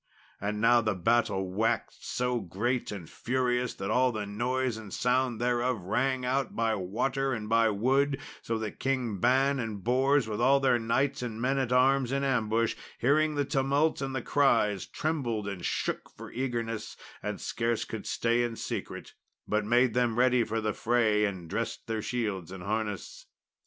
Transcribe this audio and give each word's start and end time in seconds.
And 0.39 0.59
now 0.59 0.81
the 0.81 0.95
battle 0.95 1.47
waxed 1.51 2.09
so 2.09 2.39
great 2.39 2.91
and 2.91 3.07
furious 3.07 3.75
that 3.75 3.91
all 3.91 4.11
the 4.11 4.25
noise 4.25 4.75
and 4.75 4.91
sound 4.91 5.39
thereof 5.39 5.79
rang 5.83 6.25
out 6.25 6.55
by 6.55 6.73
water 6.73 7.33
and 7.33 7.47
by 7.47 7.69
wood, 7.69 8.19
so 8.41 8.57
that 8.57 8.79
Kings 8.79 9.19
Ban 9.21 9.59
and 9.59 9.83
Bors, 9.83 10.27
with 10.27 10.41
all 10.41 10.59
their 10.59 10.79
knights 10.79 11.21
and 11.21 11.39
men 11.39 11.59
at 11.59 11.71
arms 11.71 12.11
in 12.11 12.23
ambush, 12.23 12.75
hearing 12.97 13.35
the 13.35 13.45
tumult 13.45 14.01
and 14.01 14.15
the 14.15 14.23
cries, 14.23 14.87
trembled 14.87 15.47
and 15.47 15.63
shook 15.63 16.09
for 16.09 16.31
eagerness, 16.31 16.97
and 17.21 17.39
scarce 17.39 17.85
could 17.85 18.07
stay 18.07 18.41
in 18.41 18.55
secret, 18.55 19.13
but 19.47 19.63
made 19.65 19.93
them 19.93 20.17
ready 20.17 20.43
for 20.43 20.59
the 20.59 20.73
fray 20.73 21.25
and 21.25 21.47
dressed 21.47 21.85
their 21.85 22.01
shields 22.01 22.51
and 22.51 22.63
harness. 22.63 23.27